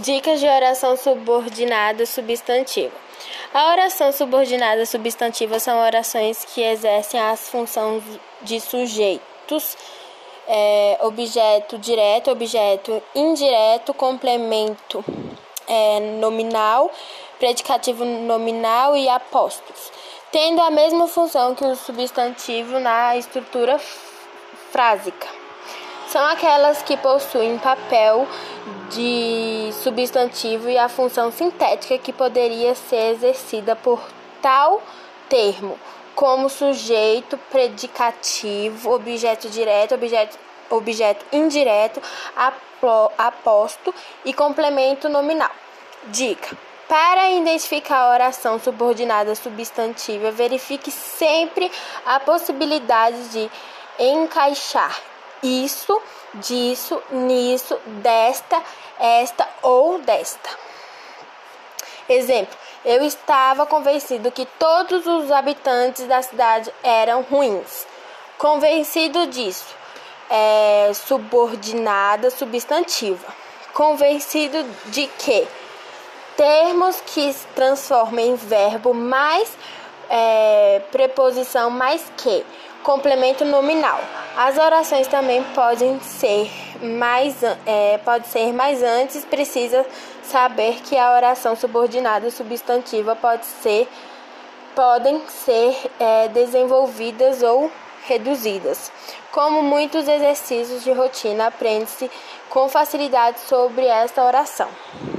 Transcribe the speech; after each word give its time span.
Dicas 0.00 0.40
de 0.40 0.46
oração 0.46 0.96
subordinada 0.96 2.06
substantiva. 2.06 2.94
A 3.52 3.72
oração 3.72 4.10
subordinada 4.12 4.86
substantiva 4.86 5.60
são 5.60 5.78
orações 5.78 6.42
que 6.42 6.62
exercem 6.62 7.20
as 7.20 7.50
funções 7.50 8.02
de 8.40 8.58
sujeitos, 8.60 9.76
é, 10.48 10.96
objeto 11.02 11.76
direto, 11.76 12.30
objeto 12.30 13.02
indireto, 13.14 13.92
complemento 13.92 15.04
é, 15.68 16.00
nominal, 16.18 16.90
predicativo 17.38 18.02
nominal 18.02 18.96
e 18.96 19.06
apostos, 19.06 19.92
tendo 20.32 20.62
a 20.62 20.70
mesma 20.70 21.08
função 21.08 21.54
que 21.54 21.64
o 21.64 21.76
substantivo 21.76 22.78
na 22.78 23.18
estrutura 23.18 23.78
frásica 24.72 25.40
são 26.10 26.26
aquelas 26.26 26.82
que 26.82 26.96
possuem 26.96 27.56
papel 27.58 28.26
de 28.90 29.70
substantivo 29.72 30.68
e 30.68 30.76
a 30.76 30.88
função 30.88 31.30
sintética 31.30 31.98
que 31.98 32.12
poderia 32.12 32.74
ser 32.74 33.14
exercida 33.14 33.76
por 33.76 34.00
tal 34.42 34.82
termo, 35.28 35.78
como 36.14 36.48
sujeito, 36.48 37.38
predicativo, 37.50 38.92
objeto 38.92 39.48
direto, 39.48 39.94
objeto, 39.94 40.38
objeto 40.68 41.24
indireto, 41.32 42.02
aposto 43.16 43.94
e 44.24 44.32
complemento 44.32 45.08
nominal. 45.08 45.50
Dica: 46.06 46.56
para 46.88 47.30
identificar 47.30 47.98
a 47.98 48.12
oração 48.12 48.58
subordinada 48.58 49.34
substantiva, 49.34 50.32
verifique 50.32 50.90
sempre 50.90 51.70
a 52.04 52.18
possibilidade 52.18 53.28
de 53.28 53.50
encaixar 53.98 55.00
isso, 55.42 56.00
disso, 56.34 57.02
nisso, 57.10 57.78
desta, 57.86 58.62
esta 58.98 59.48
ou 59.62 59.98
desta. 59.98 60.50
Exemplo: 62.08 62.56
eu 62.84 63.02
estava 63.04 63.66
convencido 63.66 64.30
que 64.30 64.46
todos 64.58 65.06
os 65.06 65.30
habitantes 65.30 66.06
da 66.06 66.22
cidade 66.22 66.72
eram 66.82 67.22
ruins. 67.22 67.86
Convencido 68.38 69.26
disso, 69.26 69.74
é 70.30 70.90
subordinada 70.94 72.30
substantiva. 72.30 73.26
Convencido 73.74 74.64
de 74.86 75.06
que 75.06 75.46
termos 76.36 77.00
que 77.02 77.32
se 77.32 77.46
transformam 77.48 78.24
em 78.24 78.34
verbo 78.34 78.94
mais 78.94 79.50
é, 80.10 80.82
preposição 80.90 81.70
mais 81.70 82.02
que 82.16 82.44
complemento 82.82 83.44
nominal. 83.44 84.00
As 84.36 84.58
orações 84.58 85.06
também 85.06 85.42
podem 85.54 86.00
ser 86.00 86.50
mais, 86.82 87.42
é, 87.66 87.98
pode 87.98 88.26
ser 88.26 88.52
mais 88.52 88.82
antes, 88.82 89.24
precisa 89.24 89.86
saber 90.22 90.80
que 90.82 90.96
a 90.96 91.12
oração 91.12 91.54
subordinada 91.54 92.30
substantiva 92.30 93.14
pode 93.14 93.44
ser, 93.46 93.88
podem 94.74 95.22
ser 95.28 95.76
é, 95.98 96.28
desenvolvidas 96.28 97.42
ou 97.42 97.70
reduzidas. 98.06 98.90
Como 99.30 99.62
muitos 99.62 100.08
exercícios 100.08 100.82
de 100.82 100.90
rotina, 100.92 101.46
aprende-se 101.46 102.10
com 102.48 102.68
facilidade 102.68 103.38
sobre 103.40 103.86
esta 103.86 104.24
oração. 104.24 104.68